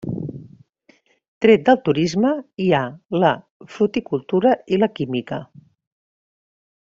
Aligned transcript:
Tret 1.45 1.67
del 1.67 1.77
turisme, 1.89 2.31
hi 2.65 2.69
ha 2.77 2.81
la 3.23 3.31
fructicultura 3.75 4.57
i 4.77 4.83
la 4.85 4.91
química. 5.01 5.43